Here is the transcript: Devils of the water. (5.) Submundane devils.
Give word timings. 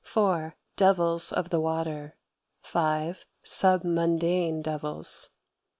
Devils 0.77 1.31
of 1.31 1.51
the 1.51 1.59
water. 1.59 2.17
(5.) 2.63 3.23
Submundane 3.45 4.63
devils. 4.63 5.29